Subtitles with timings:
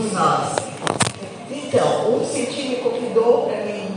[0.00, 0.56] todos nós.
[1.50, 3.90] Então, o Vicentino me convidou para mim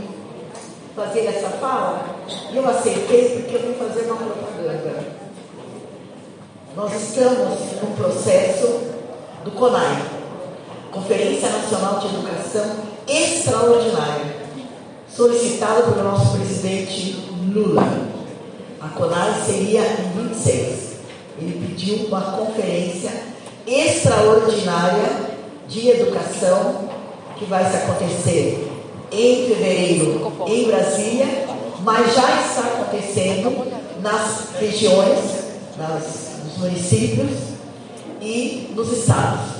[0.94, 2.04] fazer essa fala
[2.52, 5.14] e eu aceitei porque eu vim fazer uma propaganda.
[6.76, 8.80] Nós estamos num processo
[9.44, 10.02] do CONAI,
[10.92, 12.76] Conferência Nacional de Educação
[13.08, 14.36] Extraordinária,
[15.08, 17.82] solicitada pelo nosso presidente Lula.
[18.80, 20.94] A CONAI seria em 26.
[21.40, 23.10] Ele pediu uma conferência
[23.66, 25.23] extraordinária
[25.68, 26.88] de educação
[27.36, 28.70] que vai se acontecer
[29.10, 31.46] em fevereiro em Brasília,
[31.80, 33.66] mas já está acontecendo
[34.00, 35.18] nas regiões,
[35.76, 37.30] nas, nos municípios
[38.20, 39.54] e nos estados.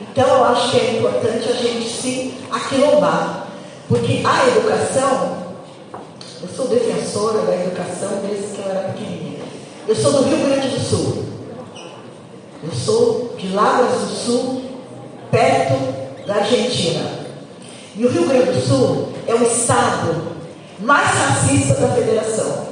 [0.00, 3.48] Então eu acho que é importante a gente se aquilombar,
[3.88, 5.38] porque a educação,
[6.42, 9.40] eu sou defensora da educação desde que eu era pequenininha.
[9.86, 11.24] Eu sou do Rio Grande do Sul.
[12.62, 14.62] Eu sou de Lavras do Sul,
[15.30, 17.18] perto da Argentina.
[17.96, 20.38] E o Rio Grande do Sul é o estado
[20.80, 22.68] mais racista da federação.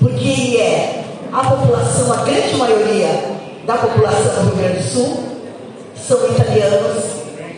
[0.00, 3.08] Porque é a população, a grande maioria
[3.66, 5.24] da população do Rio Grande do Sul
[5.96, 7.04] são italianos,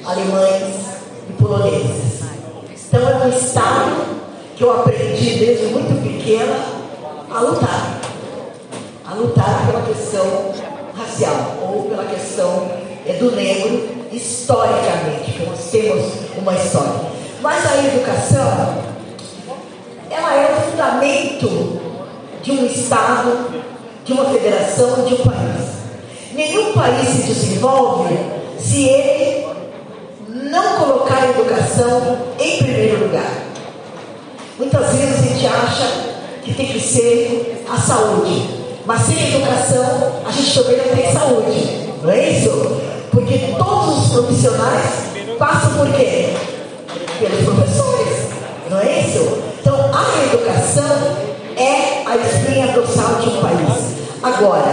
[0.05, 0.75] alemães
[1.29, 2.20] e poloneses.
[2.89, 4.17] Então é um estado
[4.57, 6.57] que eu aprendi desde muito pequena
[7.31, 8.01] a lutar.
[9.07, 10.53] A lutar pela questão
[10.97, 12.70] racial ou pela questão
[13.07, 17.17] é, do negro historicamente, nós temos uma história.
[17.41, 18.79] Mas a educação,
[20.11, 21.81] ela é o fundamento
[22.43, 23.63] de um Estado,
[24.05, 25.77] de uma federação, de um país.
[26.33, 28.17] Nenhum país se desenvolve
[28.59, 29.47] se ele
[30.29, 33.33] não colocar a educação em primeiro lugar.
[34.59, 36.07] Muitas vezes a gente acha
[36.43, 38.48] que tem que ser a saúde,
[38.87, 42.81] mas sem educação a gente também não tem saúde, não é isso?
[43.17, 45.06] Porque todos os profissionais
[45.39, 46.34] passam por quê?
[47.19, 48.28] Pelos professores,
[48.69, 49.39] não é isso?
[49.58, 51.17] Então a educação
[51.57, 53.96] é a espinha dorsal de um país.
[54.23, 54.70] Agora,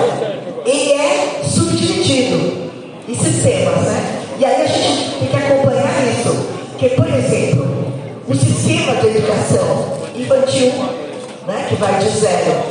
[0.66, 2.70] ele é subdividido
[3.08, 4.24] em sistemas, né?
[4.38, 6.36] E aí a gente tem que acompanhar isso.
[6.72, 7.66] Porque, por exemplo,
[8.28, 10.74] o sistema de educação infantil,
[11.48, 12.62] né, que vai de zero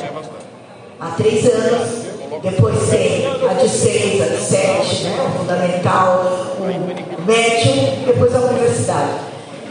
[1.00, 2.01] a três anos,
[2.40, 8.38] depois tem a de seis, a de sete, né, o fundamental, o médio, depois a
[8.38, 9.10] universidade.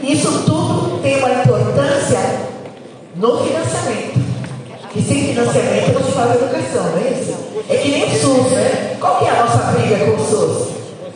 [0.02, 2.18] Isso tudo tem uma importância
[3.16, 4.20] no financiamento.
[4.94, 7.34] E sem financiamento não se faz educação, não é isso?
[7.68, 8.96] É que nem o SUS, né?
[9.00, 10.68] Qual que é a nossa briga com o SUS?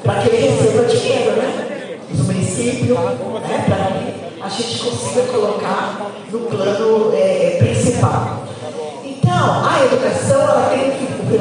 [0.03, 1.99] Para que ele receba dinheiro, né?
[2.12, 3.65] Os municípios, né?
[3.69, 7.25] Para que a gente consiga colocar no plano é,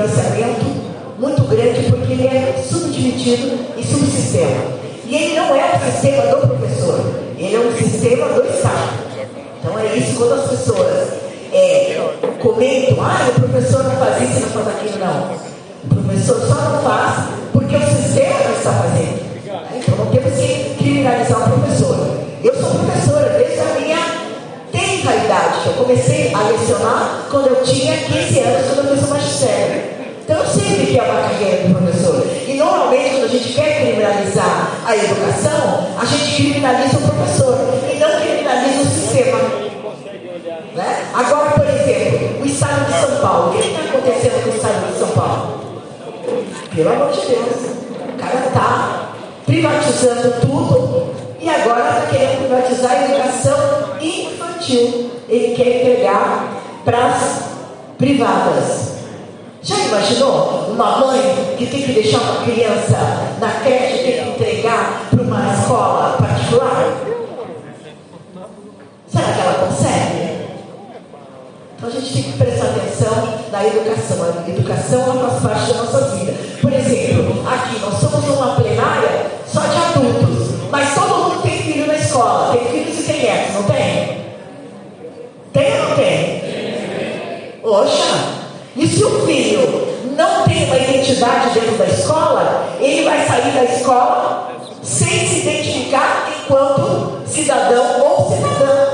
[0.07, 0.85] financiamento
[1.19, 4.75] muito grande porque ele é subdividido em subsistema.
[5.07, 6.99] E ele não é o sistema do professor,
[7.37, 8.93] ele é um sistema do Estado.
[9.59, 11.07] Então é isso quando as pessoas
[11.53, 11.99] é,
[12.39, 15.45] comentam, ah, o professor não faz isso, não faz aquilo, não.
[15.85, 19.25] O professor só não faz porque o sistema não está fazendo.
[19.75, 21.95] Então não temos que criminalizar o professor.
[22.43, 23.97] Eu sou professora desde a minha
[24.71, 25.67] tenra idade.
[25.67, 29.95] Eu comecei a lecionar quando eu tinha 15 anos, quando eu fiz o magistério.
[30.25, 32.25] Então eu sei o que é uma carreira do professor.
[32.47, 37.57] E normalmente quando a gente quer criminalizar a educação, a gente criminaliza o professor
[37.93, 39.37] e não criminaliza o sistema.
[40.73, 41.05] Né?
[41.13, 43.49] Agora, por exemplo, o estado de São Paulo.
[43.49, 45.59] O que está acontecendo com o estado de São Paulo?
[46.73, 47.75] Pelo amor de Deus.
[48.13, 49.09] O cara está
[49.45, 53.57] privatizando tudo e agora está querendo privatizar a educação
[53.99, 55.11] infantil.
[55.27, 56.47] Ele quer entregar
[56.85, 57.41] para as
[57.97, 58.94] privadas.
[59.65, 62.97] Já imaginou uma mãe que tem que deixar uma criança
[63.39, 66.93] na creche tem que entregar para uma escola particular?
[69.07, 70.45] Será que ela consegue?
[71.75, 74.43] Então a gente tem que prestar atenção na educação.
[74.45, 76.33] A educação faz parte da nossa vida.
[91.25, 94.51] Identidade dentro da escola, ele vai sair da escola
[94.83, 98.87] sem se identificar enquanto cidadão ou cidadã.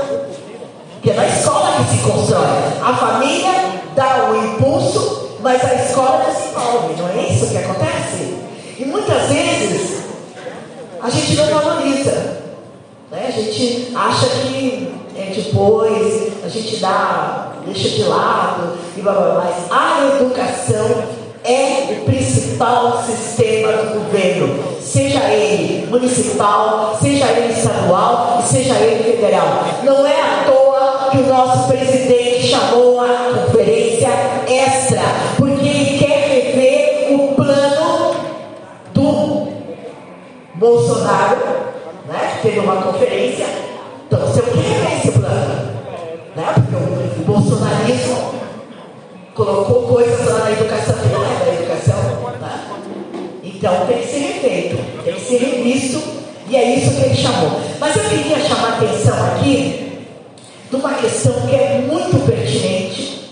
[0.94, 2.46] Porque é na escola que se constrói.
[2.82, 3.52] A família
[3.94, 6.94] dá o impulso, mas a escola desenvolve.
[6.96, 8.38] Não é isso que acontece?
[8.78, 10.02] E muitas vezes
[11.02, 12.40] a gente não valoriza.
[13.10, 13.26] Né?
[13.28, 19.44] A gente acha que é, depois a gente dá, deixa de lado, e blá, blá,
[19.44, 28.40] mas a educação é o principal sistema do governo, seja ele municipal, seja ele estadual
[28.42, 29.64] e seja ele federal.
[29.82, 34.08] Não é à toa que o nosso presidente chamou a conferência
[34.46, 35.02] extra,
[35.36, 38.14] porque ele quer rever o plano
[38.94, 39.48] do
[40.54, 41.38] Bolsonaro,
[42.06, 42.38] né?
[42.40, 43.46] Teve uma conferência.
[44.06, 45.72] Então, você quer rever esse plano,
[46.36, 46.54] né?
[46.54, 48.32] Porque o bolsonarismo
[49.34, 51.42] colocou coisas lá na educação, né?
[51.44, 52.32] da educação.
[52.40, 52.82] Né?
[53.42, 56.02] Então tem que ser refeito, tem que ser revisto,
[56.48, 57.60] e é isso que ele chamou.
[57.80, 59.98] Mas eu queria chamar atenção aqui
[60.70, 63.30] de uma questão que é muito pertinente,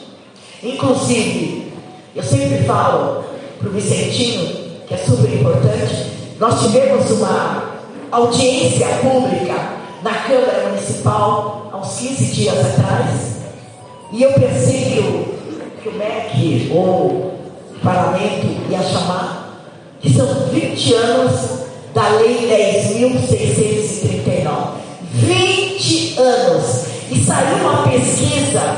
[0.62, 1.73] inclusive,
[2.14, 3.25] eu sempre falo
[3.58, 4.47] para o Vicentinho,
[4.87, 7.75] que é super importante, nós tivemos uma
[8.11, 9.55] audiência pública
[10.02, 13.37] na Câmara Municipal há uns 15 dias atrás,
[14.12, 15.41] e eu pensei que o
[15.82, 19.62] que o MEC ou o parlamento ia chamar,
[20.00, 22.48] que são 20 anos da Lei
[22.96, 24.81] 10.639.
[25.12, 26.84] 20 anos.
[27.10, 28.76] E saiu uma pesquisa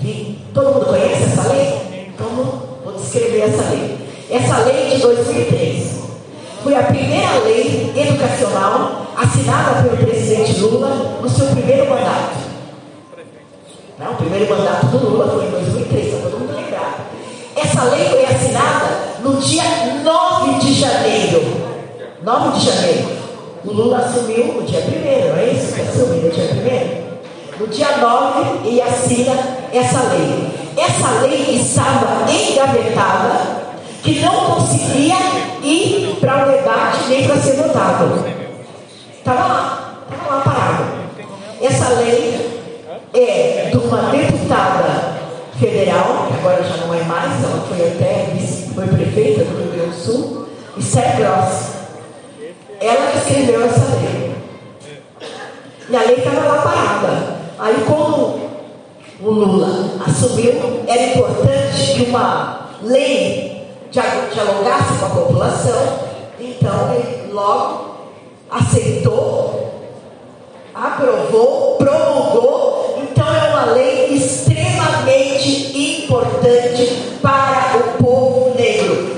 [0.00, 2.08] que todo mundo conhece essa lei?
[2.08, 2.28] Então
[2.84, 3.96] vou descrever essa lei.
[4.28, 6.02] Essa lei de 2003
[6.64, 12.38] foi a primeira lei educacional assinada pelo presidente Lula no seu primeiro mandato.
[13.98, 17.06] Não, o primeiro mandato do Lula foi em 2003, para todo mundo lembrar.
[17.54, 18.88] Essa lei foi assinada
[19.22, 19.62] no dia
[20.02, 21.71] 9 de janeiro.
[22.22, 23.08] 9 de janeiro.
[23.64, 25.74] O Lula assumiu no dia 1 não é isso?
[25.80, 26.44] Assumiu no dia
[27.58, 29.34] 1 No dia 9 ele assina
[29.72, 30.50] essa lei.
[30.76, 33.62] Essa lei estava engavetada,
[34.02, 35.16] que não conseguia
[35.62, 38.24] ir para o debate nem para ser votado.
[39.18, 40.84] Estava lá, estava lá parado.
[41.60, 42.60] Essa lei
[43.14, 45.18] é de uma deputada
[45.58, 48.32] federal, que agora já não é mais, ela foi até
[48.74, 50.48] foi prefeita do Rio Grande do Sul,
[50.78, 51.71] Esther Gross.
[52.82, 54.34] Ela escreveu essa lei.
[55.88, 57.36] E a lei estava lá parada.
[57.58, 58.40] Aí quando
[59.20, 65.98] o Lula assumiu, era importante que uma lei dialogasse com a população,
[66.40, 67.92] então ele logo
[68.50, 69.70] aceitou,
[70.74, 72.62] aprovou, promulgou
[73.62, 79.11] uma lei extremamente importante para o povo negro.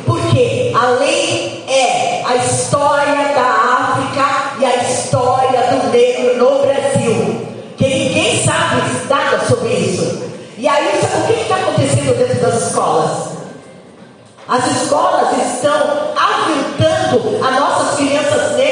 [14.55, 18.64] As escolas estão aviltando as nossas crianças negras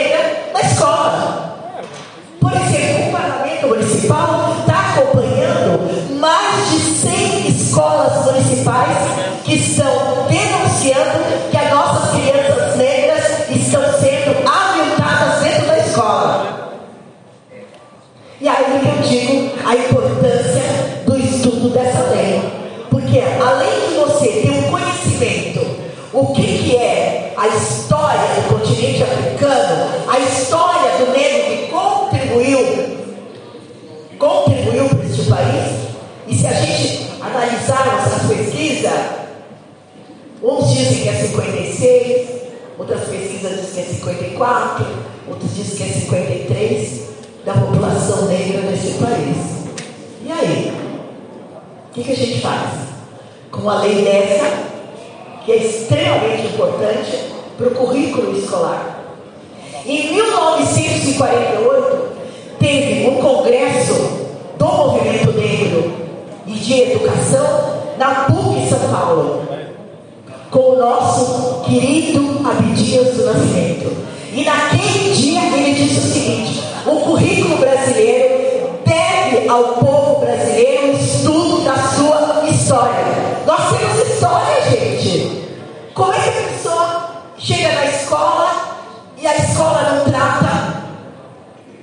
[26.23, 32.93] o que, que é a história do continente africano, a história do negro que contribuiu
[34.21, 35.89] contribuiu para este país.
[36.29, 38.93] E se a gente analisarmos as pesquisas,
[40.41, 42.29] uns dizem que é 56,
[42.79, 44.87] outras pesquisas dizem que é 54,
[45.29, 47.03] outros dizem que é 53
[47.45, 49.37] da população negra neste país.
[50.25, 50.73] E aí?
[51.91, 52.71] O que, que a gente faz?
[53.51, 54.72] Com uma lei dessa,
[55.45, 57.19] que é extremamente importante
[57.59, 59.01] para o currículo escolar.
[59.85, 62.09] Em 1948,
[62.59, 63.95] teve um congresso
[64.57, 65.93] do movimento negro
[66.47, 69.43] e de educação na PUC São Paulo,
[70.51, 73.91] com o nosso querido Abdias do Nascimento.
[74.35, 80.97] E naquele dia ele disse o seguinte: o currículo brasileiro deve ao povo brasileiro o
[80.97, 83.12] estudo da sua história.
[86.03, 88.77] Como é que a pessoa chega na escola
[89.17, 90.83] e a escola não trata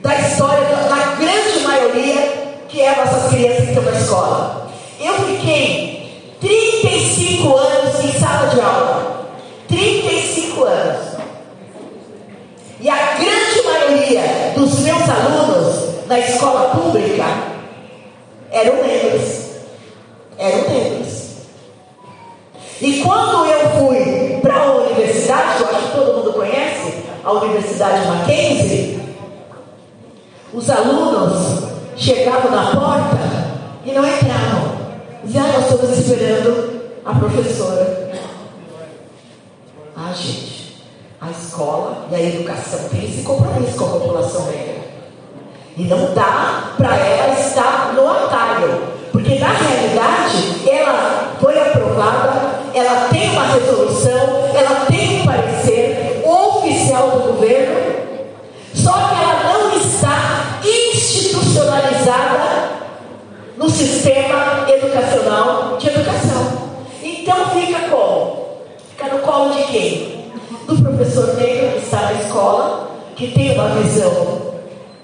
[0.02, 4.70] da história da grande maioria que é nossas crianças que estão na escola.
[5.00, 9.26] Eu fiquei 35 anos em sala de aula.
[9.70, 11.08] 35 anos.
[12.82, 17.24] E a grande maioria dos meus alunos na escola pública
[18.52, 19.49] eram negros.
[27.30, 29.00] A Universidade Mackenzie,
[30.52, 33.18] os alunos chegavam na porta
[33.86, 34.80] e não entravam.
[35.24, 38.10] Diziam, ah, nós estamos esperando a professora.
[40.14, 40.84] gente,
[41.22, 44.80] a escola e a educação tem esse compromisso com a população negra.
[45.78, 48.82] E não dá para ela estar no atalho.
[49.12, 54.39] Porque na realidade ela foi aprovada, ela tem uma resolução,
[63.80, 66.70] sistema educacional de educação.
[67.02, 68.48] Então fica como?
[68.90, 70.32] Fica no colo de quem?
[70.68, 74.54] Do professor negro que está na escola, que tem uma visão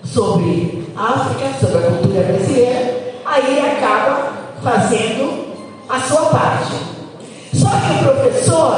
[0.03, 5.46] sobre a África, sobre a cultura brasileira, aí ele acaba fazendo
[5.88, 6.74] a sua parte.
[7.53, 8.75] Só que o professor,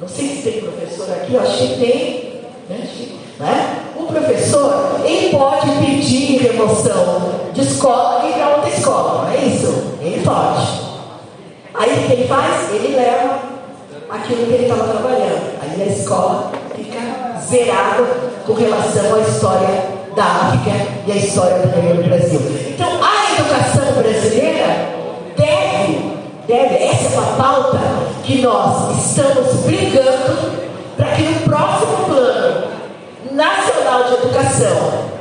[0.00, 2.88] não sei se tem professor aqui, eu acho que tem, né?
[3.40, 3.78] né?
[3.96, 9.44] O professor, ele pode pedir remoção de escola e ir para outra escola, não é
[9.44, 9.96] isso?
[10.00, 10.82] Ele pode.
[11.74, 12.70] Aí o que ele faz?
[12.72, 13.38] Ele leva
[14.10, 15.58] aquilo que ele estava trabalhando.
[15.62, 18.04] Aí a escola fica zerada
[18.46, 20.70] com relação à história da África
[21.06, 22.40] e a história do Brasil.
[22.68, 24.88] Então, a educação brasileira
[25.36, 26.12] deve,
[26.46, 27.80] deve, essa é uma pauta
[28.24, 30.62] que nós estamos brigando
[30.96, 32.64] para que no próximo plano
[33.30, 35.12] nacional de educação,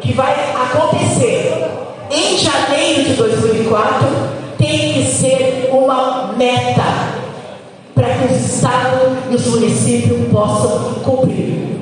[0.00, 1.68] que vai acontecer
[2.10, 4.08] em janeiro de 2004,
[4.58, 6.11] tem que ser uma
[6.42, 6.82] meta
[7.94, 11.80] para que os estados e os municípios possam cumprir.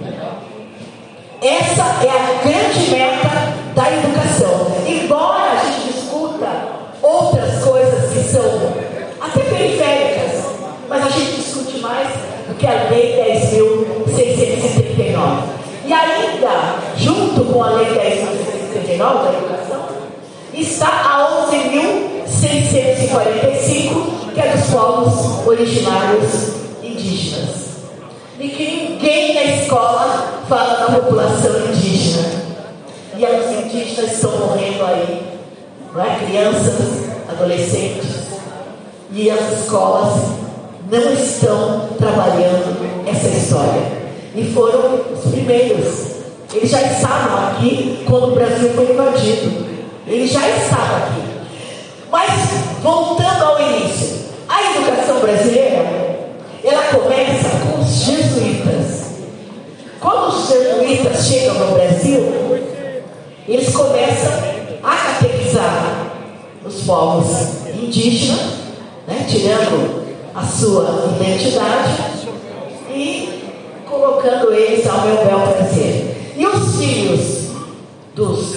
[1.40, 4.66] Essa é a grande meta da educação.
[4.86, 6.46] Embora a gente discuta
[7.00, 8.74] outras coisas que são
[9.18, 10.44] até periféricas,
[10.90, 12.08] mas a gente discute mais
[12.46, 15.44] do que a Lei 10.639.
[15.86, 19.86] E ainda, junto com a Lei 10.639 da educação,
[20.52, 22.20] está a 11.645,
[22.70, 23.59] que é dos
[24.70, 27.60] povos originários indígenas
[28.40, 32.40] e que ninguém na escola fala da população indígena.
[33.16, 35.38] E os indígenas estão morrendo aí,
[35.92, 36.18] não é?
[36.24, 38.08] crianças, adolescentes,
[39.12, 40.22] e as escolas
[40.90, 44.00] não estão trabalhando essa história.
[44.34, 46.10] E foram os primeiros.
[46.54, 49.66] Eles já estavam aqui quando o Brasil foi invadido.
[50.06, 51.22] Eles já estavam aqui.
[52.10, 52.30] Mas,
[52.82, 54.19] voltando ao início,
[54.70, 56.10] a educação brasileira
[56.62, 59.10] ela começa com os jesuítas.
[59.98, 62.20] Quando os jesuítas chegam no Brasil,
[63.48, 64.32] eles começam
[64.82, 66.06] a catequizar
[66.64, 68.40] os povos indígenas,
[69.06, 72.24] né, tirando a sua identidade
[72.94, 73.42] e
[73.88, 76.34] colocando eles ao meu bel prazer.
[76.36, 77.50] E os filhos
[78.14, 78.54] dos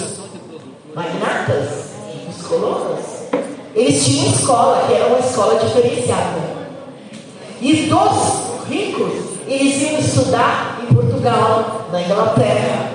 [0.94, 1.94] magnatas,
[2.26, 2.93] dos colonos,
[3.74, 6.38] eles tinham escola, que era uma escola diferenciada.
[7.60, 9.12] E dos ricos,
[9.48, 12.90] eles iam estudar em Portugal, na Inglaterra.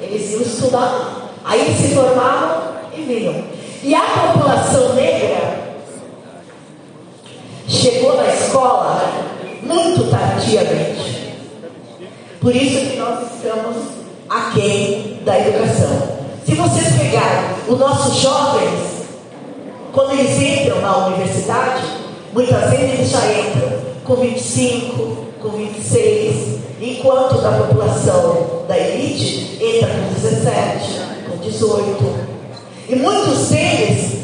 [0.00, 1.30] Eles iam estudar.
[1.44, 2.62] Aí se formavam
[2.96, 3.44] e vinham.
[3.82, 5.76] E a população negra
[7.68, 9.00] chegou na escola
[9.62, 11.28] muito tardiamente.
[12.40, 13.76] Por isso que nós estamos
[14.28, 16.18] aquém da educação.
[16.44, 18.97] Se vocês pegarem os nossos jovens,
[19.98, 21.82] quando eles entram na universidade,
[22.32, 29.88] muitas vezes eles já entram com 25, com 26, enquanto da população da elite entra
[29.88, 32.28] com 17, com 18.
[32.90, 34.18] E muitos deles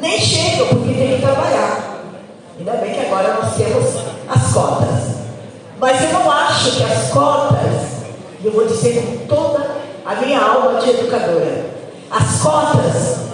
[0.00, 2.04] nem chegam porque tem que trabalhar.
[2.58, 3.84] Ainda bem que agora nós temos
[4.30, 5.18] as cotas.
[5.78, 7.82] Mas eu não acho que as cotas,
[8.42, 11.66] eu vou dizer com toda a minha alma de educadora,
[12.10, 13.28] as cotas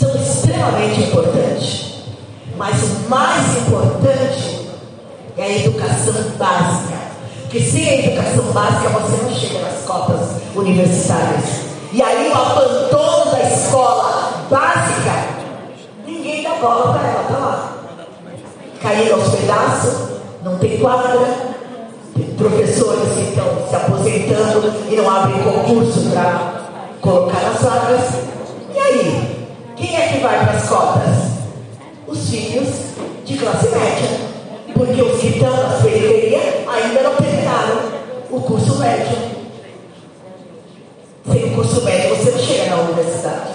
[0.00, 1.39] são extremamente importantes.
[2.56, 4.68] Mas o mais importante
[5.36, 7.00] é a educação básica.
[7.42, 11.70] Porque sem a educação básica você não chega nas cotas universitárias.
[11.92, 15.12] E aí o abandono da escola básica,
[16.06, 17.72] ninguém dá bola para ela, tá lá.
[18.80, 20.10] Caindo aos pedaços,
[20.44, 21.18] não tem quadra,
[22.36, 26.52] professores que estão se aposentando e não abrem concurso para
[27.00, 28.10] colocar nas vagas.
[28.74, 29.48] E aí?
[29.76, 31.19] Quem é que vai para as cotas?
[32.30, 32.68] Os filhos
[33.24, 34.08] de classe média.
[34.72, 37.80] Porque os que estão na periferia ainda não terminaram
[38.30, 39.18] o curso médio.
[41.28, 43.50] Sem o curso médio você não chega na universidade.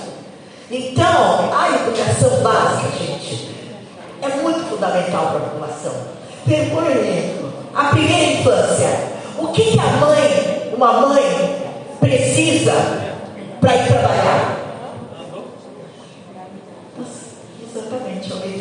[0.69, 3.49] Então, a educação básica, gente,
[4.21, 5.93] é muito fundamental para a população.
[6.43, 8.89] Por exemplo, a primeira infância.
[9.39, 11.55] O que, que a mãe, uma mãe,
[12.01, 12.73] precisa
[13.61, 14.64] para ir trabalhar?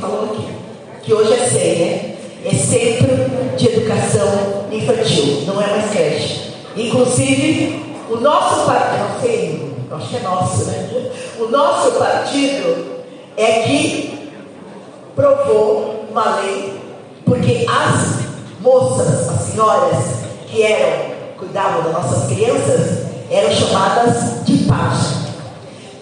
[0.04, 0.46] Falou aqui.
[1.02, 5.44] Que hoje é ceia, é Centro de Educação Infantil.
[6.76, 11.10] Inclusive, o nosso partido, não sei, acho que é nosso, né?
[11.40, 13.02] O nosso partido
[13.36, 14.30] é que
[15.16, 16.78] provou uma lei,
[17.24, 18.20] porque as
[18.60, 20.04] moças, as senhoras
[20.48, 25.24] que eram, cuidavam das nossas crianças, eram chamadas de pajem.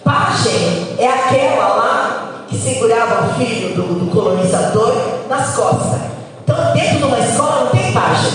[0.03, 2.12] Pajem é aquela lá
[2.53, 4.95] que segurava o filho do, do colonizador
[5.27, 6.01] nas costas.
[6.43, 8.31] Então, dentro de uma escola não tem pajem.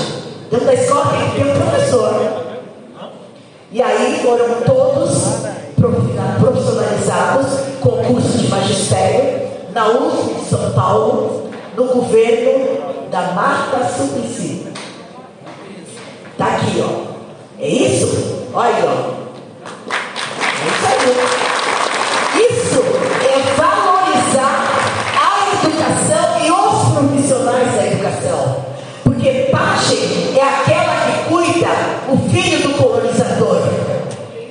[0.51, 2.49] Dentro da escola tem que ter um professor.
[3.71, 5.39] E aí foram todos
[6.41, 7.47] profissionalizados
[7.81, 14.67] com curso de magistério na USP de São Paulo, no governo da Marta Suplicy.
[16.33, 17.09] Está aqui, ó.
[17.61, 18.49] É isso?
[18.53, 19.29] Olha aí, ó.
[20.65, 21.48] É isso aí.
[29.05, 31.69] Porque pajem é aquela que cuida
[32.09, 33.63] o filho do colonizador.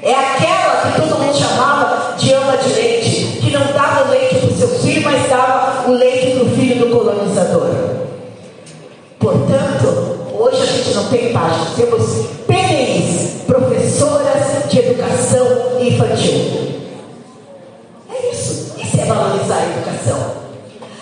[0.01, 4.35] É aquela que todo mundo chamava de ama de leite, que não dava o leite
[4.35, 7.97] para o seu filho, mas dava o leite para o filho do colonizador.
[9.19, 15.45] Portanto, hoje a gente não tem páginas, temos PNIs, professoras de educação
[15.81, 16.77] infantil.
[18.09, 18.75] É isso.
[18.81, 20.31] Isso é valorizar a educação.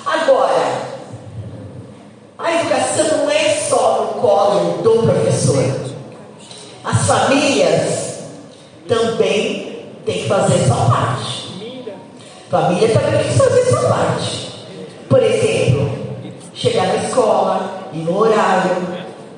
[0.06, 0.96] Agora,
[2.38, 5.64] a educação não é só no colo do professor.
[6.84, 8.20] As famílias
[8.88, 11.36] também têm que fazer sua parte.
[12.50, 14.52] Família também tem que fazer sua parte.
[15.10, 15.90] Por exemplo,
[16.54, 18.78] chegar na escola, ir no horário,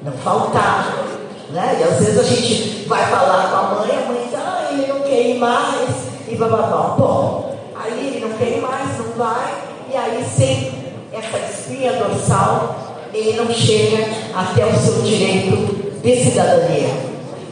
[0.03, 1.05] não faltar.
[1.49, 1.77] Né?
[1.79, 4.87] E às vezes a gente vai falar com a mãe, a mãe diz, ah, ele
[4.87, 5.89] não quer ir mais,
[6.27, 6.95] e bababá.
[6.97, 9.53] Bom, aí ele não quer ir mais, não vai,
[9.91, 10.73] e aí sem
[11.13, 12.75] essa espinha dorsal,
[13.13, 16.89] ele não chega até o seu direito de cidadania.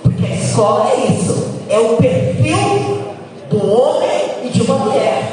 [0.02, 3.16] Porque a escola é isso, é o perfil
[3.50, 5.24] do homem e de uma mulher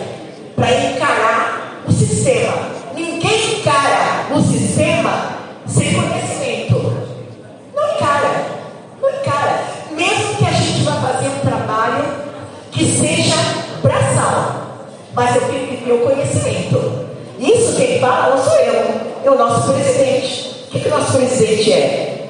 [0.56, 2.52] para encarar o sistema.
[2.94, 6.96] Ninguém encara o sistema sem conhecimento.
[7.74, 8.44] Não encara,
[9.00, 9.60] não encara.
[9.92, 12.04] Mesmo que a gente vá fazer um trabalho
[12.72, 13.36] que seja
[13.82, 17.06] braçal, mas eu tenho que ter o conhecimento.
[17.38, 18.84] Isso quem fala não sou eu,
[19.24, 20.66] é o nosso presidente.
[20.66, 22.21] O que, que o nosso presidente é?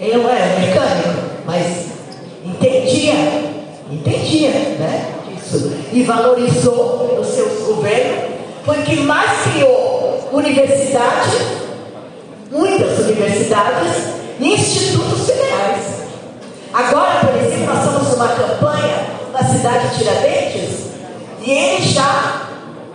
[0.00, 1.86] Ele não é mecânico, mas
[2.44, 3.14] entendia,
[3.90, 5.14] entendia, né?
[5.36, 5.72] Isso.
[5.92, 11.36] E valorizou o seu governo, foi que mais criou universidade,
[12.50, 13.92] muitas universidades
[14.40, 16.04] e institutos federais.
[16.72, 20.86] Agora, por exemplo, nós estamos numa campanha na cidade de Tiradentes
[21.40, 22.48] e ele já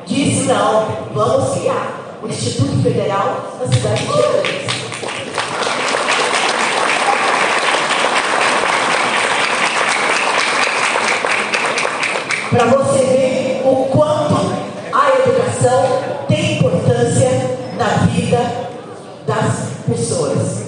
[0.05, 4.78] disse, não, vamos criar o Instituto Federal na cidade de Tiradentes.
[12.49, 14.33] Para você ver o quanto
[14.91, 15.83] a educação
[16.27, 17.29] tem importância
[17.77, 18.39] na vida
[19.27, 20.63] das pessoas.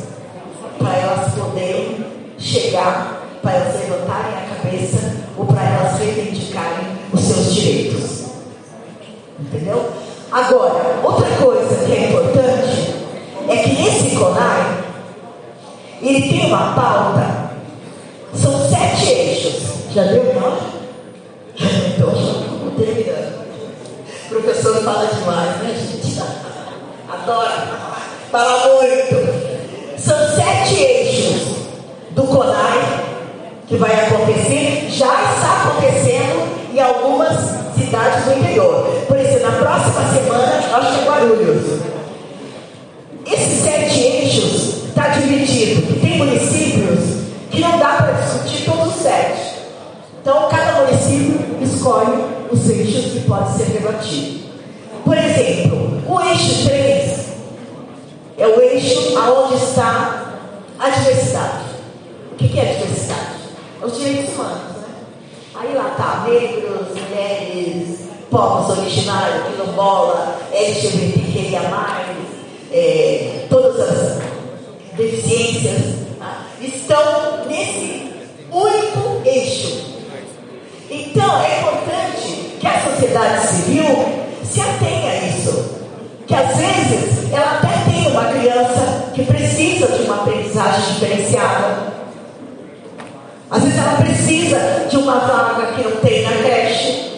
[0.77, 2.05] Para elas poderem
[2.37, 8.25] chegar, para elas levantarem a cabeça ou para elas reivindicarem os seus direitos.
[9.39, 9.89] Entendeu?
[10.31, 12.95] Agora, outra coisa que é importante
[13.49, 14.83] é que nesse CONAI
[15.99, 17.51] ele tem uma pauta,
[18.35, 19.71] são sete eixos.
[19.93, 20.31] Já deu
[38.37, 38.85] interior.
[39.07, 41.81] Por exemplo, na próxima semana, que é Guarulhos.
[43.25, 46.01] Esses sete eixos está dividido.
[46.01, 46.99] Tem municípios
[47.49, 49.51] que não dá para discutir todos os sete.
[50.21, 54.41] Então, cada município escolhe os eixos que podem ser debatidos.
[55.03, 57.19] Por exemplo, o eixo 3
[58.37, 60.35] é o eixo aonde está
[60.77, 61.65] a diversidade.
[62.31, 63.35] O que é a diversidade?
[63.81, 64.87] É os direitos humanos, né?
[65.55, 68.00] Aí lá está negros, mulheres,
[68.31, 71.61] povos originários, quilombola, LGBTQIA+,
[72.71, 74.21] é, todas as
[74.97, 76.47] deficiências, tá?
[76.59, 78.09] estão nesse
[78.51, 79.91] único eixo
[80.93, 83.85] então é importante que a sociedade civil
[84.43, 85.79] se atenha a isso.
[86.27, 91.93] Que às vezes ela até tem uma criança que precisa de uma aprendizagem diferenciada.
[93.49, 97.10] Às vezes ela precisa de uma vaga que não tem na creche.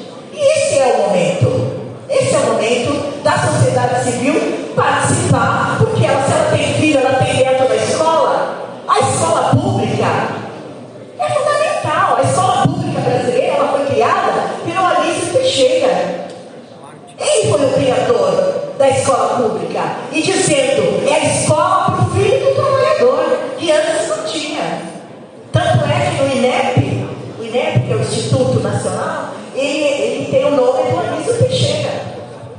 [0.73, 1.71] Esse é o momento.
[2.09, 7.13] Esse é o momento da sociedade civil participar, porque ela, se ela tem filho, ela
[7.23, 8.57] tem dentro da escola,
[8.87, 10.07] a escola pública
[11.19, 12.17] é fundamental.
[12.17, 16.25] A escola pública brasileira ela foi criada pelo Alício Teixeira.
[17.19, 19.81] Ele foi o criador da escola pública
[20.11, 24.81] e dizendo é a escola para o filho do trabalhador, que antes não tinha.
[25.51, 27.07] Tanto é que no INEP,
[27.39, 29.12] o INEP, que é o Instituto Nacional,
[30.43, 31.91] ele tem o nome do Alício Teixeira.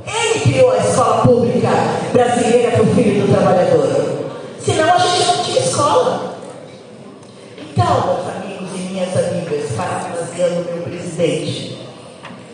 [0.07, 1.69] Ele criou a escola pública
[2.11, 4.25] brasileira para o filho do trabalhador.
[4.59, 6.35] Senão a gente não tinha escola.
[7.57, 11.77] Então, meus amigos e minhas amigas, parafraseando meu presidente,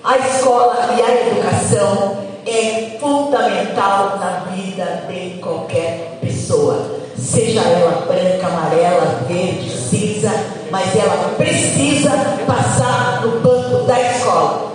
[0.04, 7.00] a escola e a educação é fundamental na vida de qualquer pessoa.
[7.18, 10.32] Seja ela branca, amarela, verde, cinza,
[10.72, 12.10] mas ela precisa
[12.48, 14.72] passar no banco da escola.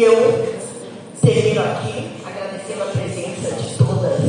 [0.00, 0.54] E eu
[1.20, 4.22] termino aqui agradecendo a presença de todas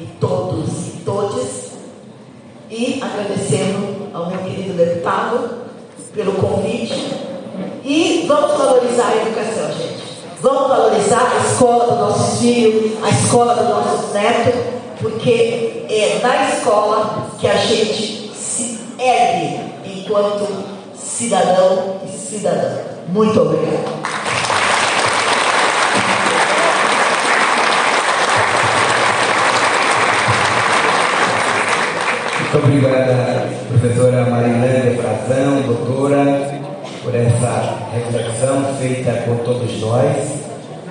[0.00, 1.70] e todos e todes
[2.68, 5.50] e agradecendo ao meu querido deputado
[6.12, 7.14] pelo convite.
[7.84, 10.02] E vamos valorizar a educação, gente.
[10.42, 14.60] Vamos valorizar a escola dos nossos filhos, a escola dos nossos netos,
[15.00, 20.48] porque é na escola que a gente se ergue enquanto
[20.92, 22.78] cidadão e cidadã.
[23.06, 24.03] Muito obrigada.
[32.54, 36.60] Muito obrigada, professora Marilene Frazão, doutora,
[37.02, 40.40] por essa reflexão feita por todos nós.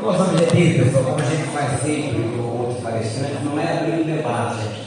[0.01, 4.03] Nosso objetivo, pessoal, como a gente faz sempre com outros palestrantes, não é abrir um
[4.03, 4.83] debate